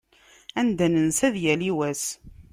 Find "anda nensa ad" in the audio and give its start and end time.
0.59-1.35